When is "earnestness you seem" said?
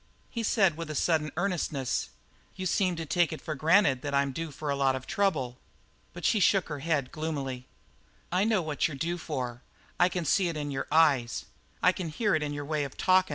1.37-2.95